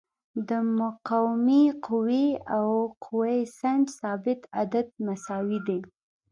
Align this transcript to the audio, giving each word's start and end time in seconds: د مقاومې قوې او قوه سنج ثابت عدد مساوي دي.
د 0.49 0.51
مقاومې 0.79 1.63
قوې 1.85 2.27
او 2.57 2.67
قوه 3.03 3.33
سنج 3.59 3.83
ثابت 3.99 4.39
عدد 4.59 4.87
مساوي 5.05 5.59
دي. 5.67 5.79